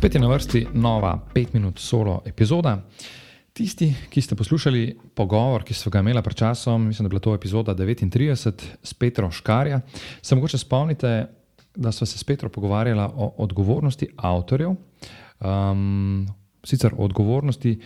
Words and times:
Spet 0.00 0.14
je 0.14 0.20
na 0.20 0.28
vrsti 0.28 0.66
nova 0.72 1.18
5 1.34 1.46
minut 1.52 1.78
solo 1.78 2.22
epizoda. 2.24 2.78
Tisti, 3.52 3.90
ki 4.08 4.22
ste 4.24 4.34
poslušali 4.34 4.96
pogovor, 5.14 5.60
ki 5.60 5.74
smo 5.76 5.90
ga 5.92 6.00
imeli 6.00 6.22
pred 6.24 6.36
časom, 6.36 6.86
mislim, 6.86 7.04
da 7.04 7.06
je 7.06 7.10
bila 7.10 7.20
to 7.20 7.34
epizoda 7.34 7.74
39 7.74 8.62
s 8.82 8.94
Petro 8.94 9.30
Škarja, 9.30 9.80
se 10.22 10.34
mogoče 10.34 10.58
spomnite, 10.58 11.26
da 11.76 11.92
smo 11.92 12.06
se 12.06 12.18
s 12.18 12.24
Petro 12.24 12.48
pogovarjali 12.48 13.10
o 13.14 13.34
odgovornosti 13.44 14.08
avtorjev, 14.16 14.70
um, 14.70 16.26
sicer 16.64 16.94
o 16.96 17.04
odgovornosti 17.04 17.80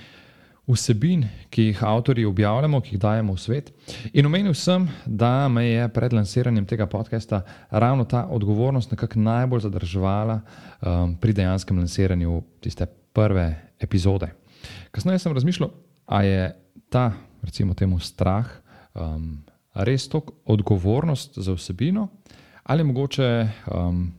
vsebin, 0.66 1.26
ki 1.50 1.62
jih 1.68 1.82
avtorji 1.84 2.24
objavljamo, 2.24 2.80
ki 2.80 2.94
jih 2.94 3.00
dajemo 3.00 3.34
v 3.34 3.40
svet. 3.40 3.70
In 4.12 4.26
omenil 4.26 4.54
sem, 4.56 4.86
da 5.06 5.48
me 5.48 5.66
je 5.66 5.88
pred 5.92 6.12
lansiranjem 6.12 6.66
tega 6.66 6.86
podcasta 6.86 7.42
ravno 7.70 8.04
ta 8.04 8.24
odgovornost 8.26 8.90
nekako 8.90 9.20
najbolj 9.20 9.60
zadrževala 9.60 10.40
um, 10.40 11.16
pri 11.20 11.32
dejanskem 11.32 11.78
lansiranju 11.78 12.42
tiste 12.60 12.86
prve 13.12 13.74
epizode. 13.80 14.32
Kasneje 14.90 15.18
sem 15.18 15.32
razmišljal, 15.32 15.70
ali 16.06 16.28
je 16.28 16.52
ta, 16.88 17.12
recimo, 17.42 17.74
temu 17.74 17.98
strah 18.00 18.48
um, 18.94 19.44
res 19.74 20.08
tok 20.08 20.32
odgovornost 20.44 21.38
za 21.38 21.52
vsebino, 21.52 22.08
ali 22.62 22.84
mogoče 22.84 23.48
um, 23.68 24.12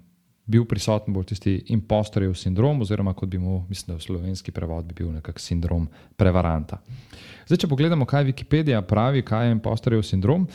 bil 0.46 0.66
prisoten 0.66 1.14
bolj 1.14 1.32
tisti 1.34 1.56
impostorjev 1.74 2.36
sindrom, 2.38 2.82
oziroma 2.82 3.14
kot 3.14 3.30
bi 3.30 3.40
mu, 3.42 3.64
mislim, 3.70 3.94
da 3.94 3.98
v 3.98 4.06
slovenski 4.06 4.52
prevod 4.52 4.86
bi 4.86 4.94
bil 4.94 5.12
nekak 5.12 5.40
sindrom 5.40 5.88
prevaranta. 6.18 6.80
Zdaj, 7.46 7.64
če 7.64 7.70
pogledamo, 7.70 8.06
kaj 8.10 8.28
Wikipedija 8.30 8.82
pravi, 8.86 9.22
kaj 9.26 9.48
je 9.48 9.56
impostorjev 9.58 10.04
sindrom. 10.06 10.48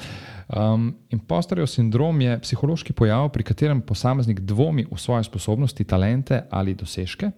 Um, 0.50 0.96
impostorjev 1.10 1.66
sindrom 1.66 2.20
je 2.20 2.38
psihološki 2.42 2.92
pojav, 2.92 3.28
pri 3.30 3.44
katerem 3.46 3.80
posameznik 3.86 4.40
dvomi 4.40 4.82
v 4.90 4.96
svoje 4.98 5.24
sposobnosti, 5.24 5.84
talente 5.84 6.42
ali 6.50 6.74
dosežke 6.74 7.30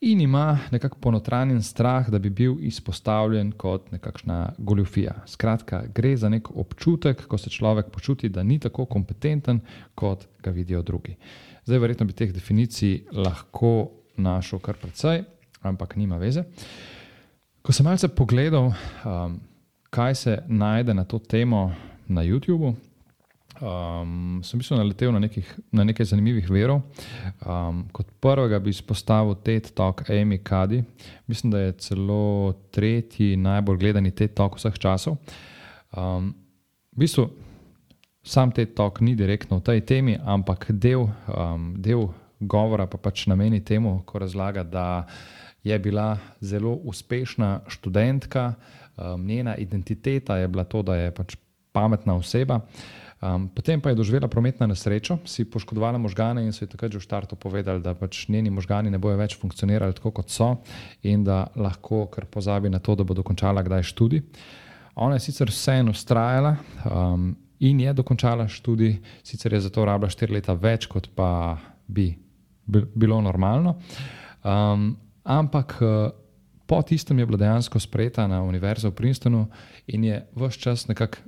in 0.00 0.20
ima 0.20 0.58
nekako 0.70 0.98
ponotranjen 0.98 1.62
strah, 1.62 2.10
da 2.10 2.18
bi 2.18 2.30
bil 2.30 2.56
izpostavljen 2.60 3.52
kot 3.52 3.92
nekakšna 3.92 4.52
goljofija. 4.58 5.14
Skratka, 5.26 5.82
gre 5.94 6.16
za 6.16 6.28
nek 6.28 6.50
občutek, 6.50 7.26
ko 7.26 7.38
se 7.38 7.50
človek 7.50 7.90
počuti, 7.90 8.28
da 8.28 8.42
ni 8.42 8.58
tako 8.58 8.86
kompetenten, 8.86 9.60
kot 9.94 10.26
ga 10.42 10.50
vidijo 10.50 10.82
drugi. 10.82 11.16
Zdaj, 11.64 11.78
verjetno 11.78 12.06
bi 12.06 12.12
teh 12.12 12.32
definicij 12.34 13.04
lahko 13.12 13.90
našel 14.16 14.58
kar 14.58 14.76
precej, 14.82 15.22
ampak 15.62 15.96
nima 15.96 16.18
veze. 16.18 16.42
Ko 17.62 17.72
sem 17.72 17.86
malce 17.86 18.08
pogledal, 18.08 18.72
um, 19.04 19.40
kaj 19.90 20.14
se 20.14 20.42
najde 20.46 20.94
na 20.94 21.04
to 21.04 21.18
temo 21.18 21.72
na 22.08 22.24
YouTubu, 22.24 22.74
um, 23.60 24.40
sem 24.44 24.58
mislil, 24.58 24.78
naletel 24.80 25.12
na, 25.12 25.20
nekih, 25.22 25.48
na 25.72 25.84
nekaj 25.84 26.10
zanimivih 26.12 26.48
verov. 26.50 26.82
Um, 27.42 27.84
kot 27.92 28.10
prvega 28.20 28.60
bi 28.62 28.72
izpostavil 28.74 29.36
TED 29.44 29.72
Talk 29.74 30.04
Amy 30.10 30.38
Cuddy. 30.38 30.82
Mislim, 31.26 31.52
da 31.52 31.60
je 31.66 31.72
celo 31.72 32.52
tretji 32.70 33.36
najbolj 33.36 33.78
gledani 33.78 34.10
TED 34.10 34.34
Talk 34.34 34.58
vseh 34.58 34.78
časov. 34.78 35.18
Um, 35.96 36.34
v 36.92 37.04
bistvu, 37.04 37.28
sam 38.22 38.52
te 38.52 38.66
tok 38.66 39.00
ni 39.00 39.14
direktno 39.16 39.60
v 39.60 39.66
tej 39.70 39.84
temi, 39.86 40.18
ampak 40.18 40.70
del, 40.70 41.08
um, 41.32 41.74
del 41.76 42.08
govora 42.40 42.86
pa 42.86 42.98
pač 42.98 43.26
nameni 43.26 43.60
temu, 43.64 44.02
ko 44.06 44.18
razlaga, 44.18 44.62
da 44.62 45.06
je 45.64 45.78
bila 45.78 46.18
zelo 46.40 46.74
uspešna 46.86 47.60
študentka, 47.68 48.54
um, 48.96 49.26
njena 49.26 49.56
identiteta 49.56 50.36
je 50.36 50.48
bila 50.48 50.64
to, 50.64 50.82
da 50.82 50.96
je 50.96 51.10
pač 51.14 51.36
pametna 51.78 52.18
oseba. 52.18 52.60
Um, 53.18 53.48
potem 53.50 53.80
pa 53.82 53.90
je 53.90 53.98
doživela 53.98 54.28
prometno 54.30 54.66
nesrečo, 54.70 55.18
si 55.26 55.42
poškodovala 55.42 55.98
možgane 55.98 56.44
in 56.46 56.52
so 56.54 56.62
ji 56.62 56.70
takrat 56.70 56.92
že 56.94 57.02
v 57.02 57.06
startu 57.06 57.34
povedali, 57.34 57.82
da 57.82 57.94
pač 57.98 58.28
njeni 58.30 58.50
možgani 58.50 58.90
ne 58.94 58.98
bojo 58.98 59.18
več 59.18 59.34
funkcionirali 59.34 59.94
tako, 59.94 60.12
kot 60.14 60.30
so, 60.30 60.52
in 61.02 61.24
da 61.26 61.48
lahko 61.58 62.06
kar 62.06 62.28
pozabi 62.30 62.70
na 62.70 62.78
to, 62.78 62.94
da 62.94 63.02
bo 63.02 63.18
dokončala 63.18 63.62
kdaj 63.66 63.82
študij. 63.90 64.22
Ona 65.02 65.18
je 65.18 65.26
sicer 65.26 65.50
vseeno 65.50 65.90
ustrajala, 65.90 66.56
um, 66.86 67.32
in 67.58 67.80
je 67.82 67.92
dokončala 67.92 68.46
študij, 68.46 69.00
sicer 69.26 69.52
je 69.52 69.66
za 69.66 69.70
to 69.74 69.82
rabila 69.84 70.10
štiri 70.10 70.38
leta 70.38 70.54
več, 70.54 70.86
kot 70.86 71.10
pa 71.14 71.58
bi 71.90 72.12
bilo 72.70 73.18
normalno. 73.20 73.80
Um, 74.46 74.94
ampak 75.26 75.74
po 76.68 76.82
tistem 76.86 77.18
je 77.18 77.26
bila 77.26 77.40
dejansko 77.40 77.80
sprejeta 77.80 78.28
na 78.30 78.42
univerzo 78.46 78.92
v 78.92 78.94
Princetonu 78.94 79.48
in 79.86 80.04
je 80.04 80.22
vse 80.36 80.60
čas 80.60 80.86
nekako 80.88 81.18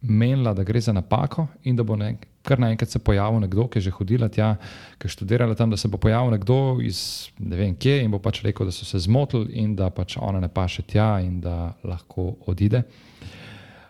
menila, 0.00 0.54
da 0.54 0.62
gre 0.62 0.80
za 0.80 0.92
napako 0.92 1.46
in 1.64 1.76
da 1.76 1.82
bo 1.82 1.96
nek, 1.96 2.26
kar 2.42 2.60
naenkrat 2.60 2.90
se 2.90 2.98
pojavil 2.98 3.40
nekdo, 3.40 3.66
ki 3.68 3.78
je 3.78 3.88
že 3.88 3.90
hodila 3.90 4.28
tja, 4.28 4.54
ki 4.98 5.06
je 5.06 5.14
študirala 5.16 5.54
tam, 5.54 5.70
da 5.70 5.76
se 5.76 5.88
bo 5.88 5.98
pojavil 5.98 6.30
nekdo 6.30 6.78
iz 6.82 7.28
ne 7.38 7.56
vem 7.56 7.74
kje 7.74 8.02
in 8.04 8.10
bo 8.10 8.18
pač 8.22 8.42
rekel, 8.46 8.66
da 8.66 8.72
so 8.72 8.86
se 8.86 8.98
zmotili 8.98 9.52
in 9.58 9.76
da 9.76 9.90
pač 9.90 10.16
ona 10.20 10.40
ne 10.40 10.48
paše 10.48 10.82
tja 10.82 11.18
in 11.20 11.40
da 11.40 11.74
lahko 11.84 12.36
odide. 12.46 12.82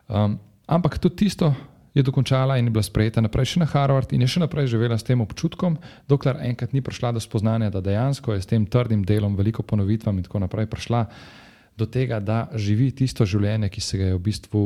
Um, 0.08 0.38
ampak 0.66 0.98
tudi 0.98 1.16
tisto, 1.16 1.52
je 1.94 2.02
dokončala 2.02 2.58
in 2.58 2.64
je 2.64 2.70
bila 2.70 2.82
sprejeta 2.82 3.20
naprej 3.20 3.54
še 3.54 3.60
na 3.60 3.66
Harvard 3.66 4.12
in 4.12 4.22
je 4.22 4.28
še 4.30 4.40
naprej 4.40 4.70
živela 4.70 4.98
s 4.98 5.06
tem 5.06 5.20
občutkom, 5.20 5.78
dokler 6.08 6.38
enkrat 6.46 6.72
ni 6.72 6.80
prišla 6.84 7.12
do 7.16 7.20
spoznanja, 7.20 7.72
da 7.74 7.82
dejansko 7.82 8.36
je 8.36 8.42
s 8.42 8.46
tem 8.46 8.66
trdim 8.66 9.02
delom, 9.04 9.36
veliko 9.36 9.62
ponovitvam 9.62 10.18
in 10.18 10.24
tako 10.24 10.44
naprej 10.44 10.68
prišla 10.70 11.06
do 11.78 11.86
tega, 11.86 12.20
da 12.20 12.48
živi 12.54 12.90
tisto 12.92 13.26
življenje, 13.26 13.70
ki 13.70 13.80
se 13.80 13.98
ga 13.98 14.10
je 14.10 14.18
v 14.18 14.22
bistvu 14.22 14.62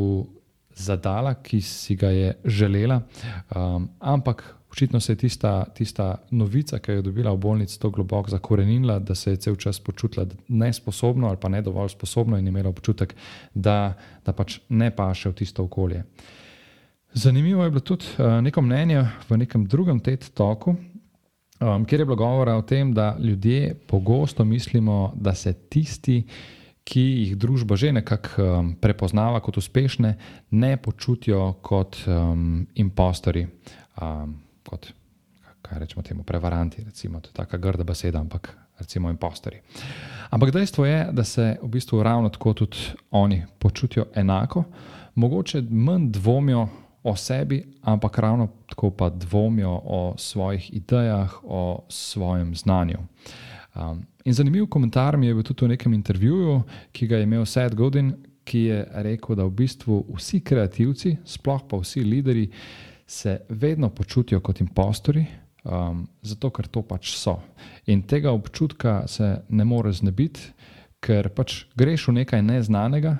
zadala, 0.77 1.35
ki 1.35 1.61
si 1.61 1.97
ga 1.97 2.11
je 2.11 2.35
želela. 2.45 3.01
Um, 3.57 3.89
ampak 4.01 4.45
očitno 4.73 5.01
se 5.01 5.13
je 5.13 5.17
tista, 5.17 5.65
tista 5.75 6.17
novica, 6.31 6.79
ki 6.79 6.93
jo 6.93 6.97
je 6.97 7.03
dobila 7.03 7.33
v 7.33 7.37
bolnici, 7.37 7.79
tako 7.79 7.91
globoko 7.91 8.31
zakorenila, 8.31 8.99
da 8.99 9.15
se 9.15 9.31
je 9.31 9.37
cel 9.37 9.57
čas 9.57 9.81
počutila 9.81 10.27
nesposobno 10.49 11.29
ali 11.29 11.37
pa 11.41 11.49
ne 11.49 11.63
dovolj 11.63 11.89
sposobno 11.89 12.39
in 12.39 12.49
imela 12.49 12.69
občutek, 12.69 13.15
da, 13.55 13.95
da 14.25 14.33
pač 14.33 14.59
ne 14.69 14.91
paše 14.91 15.29
v 15.29 15.35
tisto 15.35 15.65
okolje. 15.65 16.05
Zanimivo 17.13 17.65
je 17.65 17.71
bilo 17.71 17.81
tudi 17.81 18.05
uh, 18.19 18.41
neko 18.41 18.63
mnenje 18.63 19.05
v 19.29 19.37
nekem 19.37 19.67
drugem 19.67 20.01
TED 20.01 20.31
toku, 20.35 20.75
um, 21.61 21.85
kjer 21.85 22.01
je 22.01 22.05
bilo 22.05 22.17
govora 22.17 22.57
o 22.57 22.63
tem, 22.63 22.95
da 22.95 23.17
ljudje 23.21 23.75
pogosto 23.87 24.45
mislimo, 24.45 25.13
da 25.17 25.35
se 25.35 25.53
tisti, 25.53 26.23
ki 26.23 26.62
jih 26.91 27.37
družba 27.37 27.77
že 27.77 27.93
nekako 27.93 28.43
um, 28.43 28.75
prepoznava 28.75 29.41
kot 29.41 29.57
uspešne, 29.57 30.17
ne 30.51 30.77
počutijo 30.77 31.53
kot 31.63 31.97
um, 32.07 32.67
impostori, 32.75 33.47
um, 34.01 34.35
kot 34.69 34.93
kaj 35.63 35.79
rečemo 35.79 36.03
temu, 36.03 36.23
prevaranti. 36.23 36.85
Recimo, 36.85 37.21
to 37.21 37.31
je 37.31 37.39
tako 37.39 37.59
grda 37.59 37.85
beseda, 37.85 38.21
ampak 38.21 38.57
recimo 38.79 39.11
impostori. 39.11 39.61
Ampak 40.31 40.51
dejstvo 40.51 40.87
je, 40.87 41.09
da 41.13 41.25
se 41.25 41.57
v 41.63 41.69
bistvu 41.69 42.03
ravno 42.03 42.29
tako 42.29 42.53
tudi 42.55 42.77
oni 43.11 43.45
počutijo 43.59 44.07
enako, 44.15 44.65
mogoče 45.15 45.63
manj 45.71 46.11
dvomijo 46.11 46.69
o 47.03 47.17
sebi, 47.17 47.65
ampak 47.83 48.19
ravno 48.19 48.49
tako 48.69 48.91
pa 48.91 49.11
dvomijo 49.11 49.81
o 49.85 50.15
svojih 50.17 50.75
idejah, 50.75 51.45
o 51.45 51.85
svojem 51.89 52.55
znanju. 52.55 52.99
Um, 53.75 54.07
in 54.25 54.35
zanimiv 54.35 54.67
komentar 54.67 55.17
mi 55.17 55.27
je 55.27 55.35
bil 55.35 55.43
tudi 55.43 55.65
v 55.65 55.75
nekem 55.75 55.95
intervjuju, 55.95 56.63
ki 56.93 57.07
ga 57.07 57.17
je 57.17 57.29
imel 57.29 57.47
Seth 57.47 57.75
Godin, 57.75 58.15
ki 58.45 58.59
je 58.59 58.79
rekel, 59.05 59.37
da 59.37 59.47
v 59.47 59.55
bistvu 59.63 60.03
vsi 60.17 60.41
kreativci, 60.41 61.17
sploh 61.25 61.63
pa 61.69 61.79
vsi 61.79 62.03
lideri, 62.05 62.49
se 63.07 63.41
vedno 63.49 63.91
počutijo 63.91 64.41
kot 64.41 64.61
impostori. 64.61 65.27
Um, 65.63 66.09
zato, 66.27 66.51
ker 66.51 66.67
to 66.67 66.81
pač 66.83 67.13
so. 67.15 67.37
In 67.87 68.01
tega 68.03 68.33
občutka 68.35 69.05
se 69.07 69.45
ne 69.49 69.65
more 69.65 69.93
znebiti, 69.95 70.49
ker 70.99 71.29
pač 71.31 71.69
greš 71.79 72.09
v 72.09 72.17
nekaj 72.17 72.43
neznanega, 72.43 73.13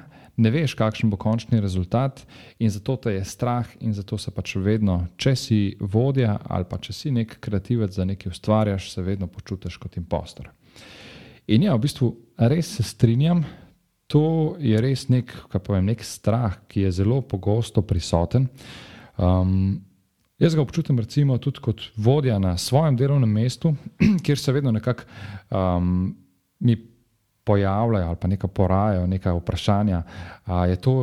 ne 0.43 0.51
veš, 0.51 0.75
kakšen 0.79 1.11
bo 1.13 1.19
končni 1.21 1.61
rezultat, 1.63 2.25
in 2.59 2.71
zato 2.71 2.97
te 2.97 3.13
je 3.15 3.23
strah, 3.25 3.69
in 3.79 3.95
zato 3.95 4.19
se 4.19 4.33
pač 4.35 4.57
vedno, 4.57 5.05
če 5.17 5.37
si 5.39 5.61
vodja 5.79 6.39
ali 6.51 6.67
pa 6.67 6.81
če 6.83 6.97
si 6.97 7.15
nek 7.15 7.37
kreativec 7.39 7.95
za 7.95 8.07
nekaj 8.09 8.35
ustvarjaš, 8.35 8.91
se 8.91 9.07
vedno 9.07 9.31
počutiš 9.31 9.79
kot 9.79 10.01
impostor. 10.01 10.51
In 11.53 11.67
ja, 11.67 11.75
v 11.77 11.85
bistvu 11.85 12.07
res 12.49 12.71
se 12.79 12.85
strinjam, 12.87 13.43
to 14.09 14.57
je 14.61 14.79
res 14.81 15.05
nek, 15.13 15.29
povem, 15.53 15.91
nek 15.91 16.01
strah, 16.05 16.55
ki 16.69 16.87
je 16.87 16.93
zelo 17.03 17.21
pogosto 17.29 17.83
prisoten. 17.85 18.47
Um, 19.21 19.83
jaz 20.41 20.57
ga 20.57 20.65
občutim, 20.65 21.01
recimo, 21.01 21.37
tudi 21.37 21.61
kot 21.61 21.85
vodja 22.01 22.39
na 22.41 22.55
svojem 22.57 22.97
delovnem 22.97 23.29
mestu, 23.29 23.75
kjer 24.25 24.41
se 24.41 24.55
vedno 24.57 24.73
nekako 24.73 25.05
um, 25.53 26.15
mi 26.65 26.79
pojavljajo 27.45 28.07
ali 28.09 28.21
pa 28.21 28.31
nekaj 28.33 28.51
porajajo, 28.55 29.07
neka 29.07 29.35
vprašanja. 29.37 30.03
A 30.45 30.67
je 30.71 30.79
to, 30.81 30.95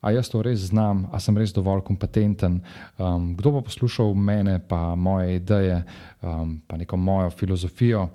a 0.00 0.12
jaz 0.14 0.30
to 0.32 0.40
res 0.46 0.70
znam, 0.70 1.04
a 1.12 1.20
sem 1.20 1.36
res 1.36 1.52
dovolj 1.52 1.82
kompetenten, 1.84 2.62
um, 2.96 3.34
kdo 3.36 3.58
bo 3.58 3.64
poslušal 3.66 4.14
mene, 4.14 4.56
pa 4.68 4.94
moje 4.94 5.36
ideje, 5.36 5.82
um, 6.22 6.56
pa 6.64 6.80
neko 6.80 6.96
mojo 6.96 7.30
filozofijo. 7.30 8.08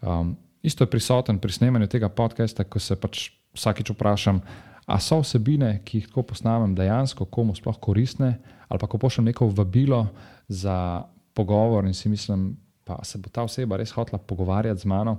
Um, 0.00 0.36
isto 0.64 0.84
je 0.84 0.90
prisoten 0.90 1.38
pri 1.38 1.52
snemanju 1.52 1.86
tega 1.92 2.08
podcasta, 2.08 2.64
ko 2.64 2.80
se 2.80 2.96
pač 2.96 3.28
vsakič 3.52 3.92
vprašam, 3.92 4.40
a 4.88 4.96
so 5.00 5.20
vsebine, 5.20 5.78
ki 5.84 6.00
jih 6.00 6.08
tako 6.08 6.24
posnamem, 6.32 6.72
dejansko 6.76 7.28
komu 7.28 7.54
sploh 7.56 7.76
koristne, 7.80 8.38
ali 8.68 8.80
pa 8.80 8.88
ko 8.88 9.00
pošljem 9.00 9.28
neko 9.28 9.48
vabilo 9.52 10.06
za 10.48 11.04
pogovor 11.36 11.84
in 11.84 11.94
si 11.94 12.08
mislim, 12.08 12.56
pa 12.84 12.98
se 13.04 13.20
bo 13.20 13.28
ta 13.28 13.44
oseba 13.44 13.76
res 13.76 13.92
hotela 13.92 14.18
pogovarjati 14.18 14.80
z 14.80 14.88
mano. 14.88 15.18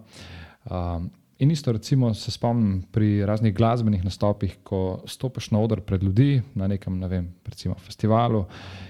Um, 0.65 1.09
in 1.38 1.51
isto, 1.51 1.71
recimo, 1.71 2.13
se 2.13 2.31
spomnim 2.31 2.81
pri 2.92 3.25
raznih 3.25 3.53
glasbenih 3.53 4.03
nastopih, 4.06 4.57
ko 4.63 5.03
stopiš 5.06 5.51
na 5.51 5.62
oder 5.62 5.81
pred 5.81 6.03
ljudi 6.03 6.42
na 6.56 6.68
nekem, 6.68 7.00
ne 7.00 7.07
vem, 7.07 7.31
recimo 7.45 7.75
festivalu 7.75 8.45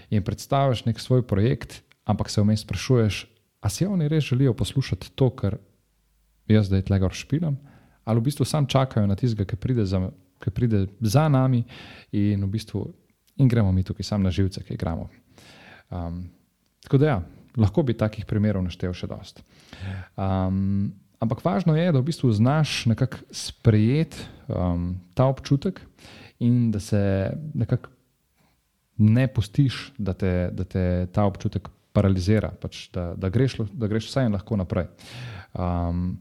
in 0.10 0.24
predstaviš 0.24 0.86
nek 0.86 1.00
svoj 1.00 1.28
projekt, 1.28 1.82
ampak 2.06 2.30
se 2.30 2.42
vmes 2.42 2.64
sprašuješ, 2.64 3.26
ali 3.62 3.72
si 3.72 3.86
oni 3.86 4.08
res 4.08 4.24
želijo 4.24 4.54
poslušati 4.54 5.12
to, 5.16 5.30
kar 5.30 5.58
jaz 6.48 6.70
zdaj 6.70 6.86
tlega 6.90 7.10
špilam, 7.10 7.58
ali 8.06 8.22
v 8.22 8.28
bistvu 8.30 8.46
sam 8.46 8.68
čakajo 8.70 9.08
na 9.08 9.18
tistega, 9.18 9.48
ki 9.50 9.58
pride 9.58 9.86
za, 9.86 10.02
ki 10.44 10.52
pride 10.54 10.86
za 11.02 11.28
nami 11.30 11.64
in 12.12 12.44
v 12.46 12.52
bistvu 12.58 12.86
in 13.42 13.50
gremo 13.52 13.72
mi 13.72 13.84
tukaj 13.84 14.06
sam 14.06 14.24
na 14.24 14.32
živce, 14.32 14.64
ki 14.64 14.78
igramo. 14.78 15.10
Um, 15.92 16.30
tako 16.84 16.98
da 16.98 17.08
ja, 17.08 17.18
lahko 17.58 17.84
bi 17.84 17.98
takih 17.98 18.26
primerov 18.26 18.64
naštel 18.64 18.94
še 18.96 19.10
dost. 19.12 19.42
Um, 20.16 20.94
ampak 21.20 21.44
važno 21.44 21.76
je, 21.76 21.90
da 21.92 22.00
v 22.00 22.08
bistvu 22.12 22.32
znaš 22.36 22.86
nekako 22.92 23.24
sprejeti 23.32 24.24
um, 24.48 24.96
ta 25.18 25.28
občutek 25.32 25.82
in 26.40 26.72
da 26.72 26.80
se 26.80 27.32
nekako 27.54 27.92
ne 28.98 29.28
pustiš, 29.28 29.92
da 29.98 30.14
te, 30.14 30.50
da 30.56 30.64
te 30.64 31.08
ta 31.12 31.26
občutek 31.28 31.68
paralizira, 31.96 32.52
pač 32.62 32.90
da, 32.94 33.14
da, 33.18 33.32
greš, 33.32 33.58
da 33.72 33.90
greš 33.92 34.10
vsaj 34.12 34.28
in 34.28 34.36
lahko 34.36 34.60
naprej. 34.60 34.90
Um, 35.56 36.18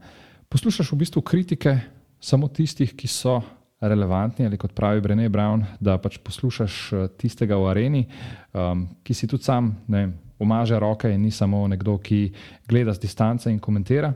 poslušaš 0.49 0.93
v 0.93 1.01
bistvu 1.03 1.21
kritike 1.25 1.75
samo 2.23 2.47
tistih, 2.47 2.95
ki 2.95 3.09
so 3.11 3.41
relevantni, 3.81 4.47
ali 4.47 4.57
kot 4.57 4.73
pravi 4.73 5.03
Brené 5.03 5.27
Brown, 5.29 5.65
da 5.79 5.97
pač 6.01 6.17
poslušaš 6.23 6.75
eh, 6.93 7.07
tistega 7.19 7.57
v 7.59 7.71
areni, 7.71 8.03
um, 8.55 8.87
ki 9.03 9.13
si 9.13 9.27
tudi 9.27 9.45
sam, 9.45 9.73
ne 9.91 10.05
vem, 10.05 10.13
umaže 10.39 10.79
roke 10.79 11.11
in 11.11 11.21
ni 11.21 11.31
samo 11.31 11.65
nekdo, 11.67 11.97
ki 11.99 12.21
gleda 12.67 12.95
z 12.95 13.03
distance 13.03 13.51
in 13.51 13.59
komentira. 13.59 14.13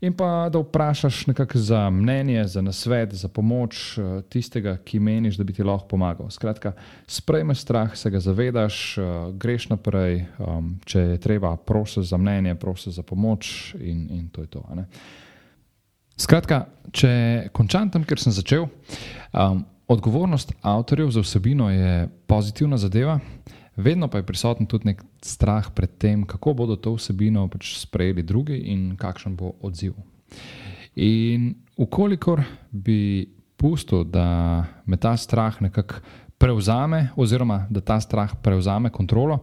In 0.00 0.12
pa 0.14 0.48
da 0.52 0.58
vprašaš 0.58 1.26
nekako 1.26 1.58
za 1.58 1.90
mnenje, 1.90 2.44
za 2.44 2.62
nasvet, 2.62 3.14
za 3.14 3.28
pomoč 3.28 3.98
eh, 3.98 4.22
tistega, 4.28 4.76
ki 4.76 5.00
meniš, 5.00 5.36
da 5.36 5.44
bi 5.44 5.52
ti 5.52 5.62
lahko 5.62 5.88
pomagal. 5.88 6.30
Skratka, 6.30 6.72
sprejmeš 7.06 7.58
strah, 7.58 7.96
se 7.96 8.10
ga 8.10 8.20
zavedaš, 8.20 8.98
eh, 8.98 9.02
greš 9.32 9.68
naprej, 9.68 10.24
um, 10.38 10.76
če 10.84 11.00
je 11.00 11.18
treba, 11.18 11.56
prosiš 11.56 12.12
za 12.12 12.16
mnenje, 12.16 12.54
prosiš 12.54 12.94
za 12.94 13.02
pomoč 13.02 13.74
in, 13.80 14.06
in 14.10 14.28
to 14.28 14.40
je 14.40 14.46
to. 14.46 14.62
Skratka, 16.16 16.66
če 16.92 17.10
končam 17.52 17.90
tam, 17.90 18.04
kjer 18.04 18.22
sem 18.22 18.32
začel, 18.32 18.68
um, 19.32 19.64
odgovornost 19.88 20.52
avtorjev 20.62 21.10
za 21.10 21.26
vsebino 21.26 21.70
je 21.70 22.08
pozitivna 22.26 22.78
zadeva, 22.78 23.18
vedno 23.78 24.08
pa 24.10 24.18
je 24.18 24.26
prisoten 24.26 24.66
tudi 24.66 24.90
nek 24.90 25.02
strah 25.22 25.70
pred 25.74 25.96
tem, 25.98 26.26
kako 26.26 26.54
bodo 26.54 26.76
to 26.76 26.96
vsebino 26.98 27.46
pač 27.48 27.76
sprejeli 27.78 28.22
drugi 28.26 28.58
in 28.74 28.96
kakšen 28.98 29.36
bo 29.38 29.54
odziv. 29.62 29.94
In 30.98 31.54
ukolikor 31.78 32.42
bi 32.70 33.28
pustil, 33.56 34.04
da 34.04 34.64
me 34.86 34.96
ta 34.96 35.16
strah 35.16 35.62
nekako 35.62 36.02
prevzame, 36.38 37.08
oziroma 37.16 37.66
da 37.70 37.80
ta 37.80 38.00
strah 38.00 38.34
prevzame 38.42 38.90
kontrolo, 38.90 39.40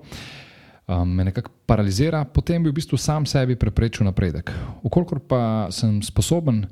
um, 0.88 1.10
me 1.10 1.24
nekako 1.24 1.52
paralizira, 1.66 2.24
potem 2.26 2.64
bi 2.64 2.70
v 2.70 2.78
bistvu 2.80 2.98
sam 2.98 3.26
sebi 3.26 3.56
preprečil 3.60 4.06
napredek. 4.08 4.52
Ukolikor 4.84 5.20
pa 5.28 5.42
sem 5.72 6.02
sposoben 6.04 6.66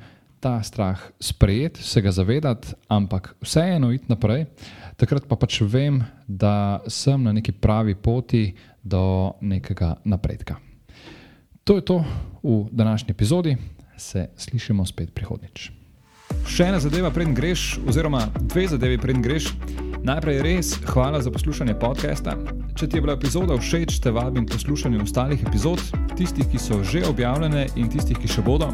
ta 0.43 0.63
strah 0.63 0.99
sprejeti, 1.19 1.83
se 1.83 2.01
ga 2.01 2.11
zavedati, 2.11 2.75
ampak 2.87 3.35
vseeno 3.41 3.93
iti 3.95 4.11
naprej, 4.11 4.45
takrat 4.99 5.23
pa 5.23 5.39
pač 5.39 5.61
vem, 5.63 6.01
da 6.27 6.83
sem 6.91 7.23
na 7.23 7.31
neki 7.31 7.55
pravi 7.55 7.95
poti 7.95 8.51
do 8.83 9.31
nekega 9.39 9.95
napredka. 10.03 10.59
To 11.63 11.79
je 11.79 11.85
to 11.87 12.03
v 12.43 12.67
današnji 12.71 13.15
epizodi, 13.15 13.55
se 13.97 14.27
slišimo 14.35 14.83
spet 14.85 15.15
prihodnič. 15.15 15.71
Še 16.43 16.67
ena 16.73 16.79
zadeva, 16.83 17.07
preden 17.13 17.31
greš, 17.37 17.77
oziroma 17.87 18.25
dve 18.51 18.67
zadevi, 18.67 18.99
preden 18.99 19.23
greš. 19.23 19.53
Najprej 20.03 20.41
res 20.43 20.73
hvala 20.91 21.21
za 21.23 21.31
poslušanje 21.31 21.77
podcasta. 21.79 22.35
Če 22.75 22.89
ti 22.89 22.99
je 22.99 23.05
bila 23.05 23.15
epizoda 23.15 23.55
všeč, 23.55 24.01
te 24.03 24.11
vabim 24.11 24.43
poslušati 24.49 24.99
ostalih 24.99 25.47
epizod, 25.47 25.79
tistih, 26.19 26.51
ki 26.51 26.59
so 26.59 26.83
že 26.83 27.07
objavljene 27.07 27.69
in 27.79 27.87
tistih, 27.87 28.19
ki 28.19 28.27
še 28.27 28.43
bodo. 28.43 28.73